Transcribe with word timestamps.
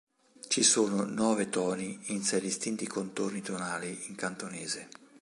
Ci 0.47 0.63
sono 0.63 1.03
nove 1.05 1.49
toni 1.51 1.99
in 2.07 2.23
sei 2.23 2.41
distinti 2.41 2.87
contorni 2.87 3.43
tonali 3.43 4.07
in 4.07 4.15
cantonese. 4.15 4.89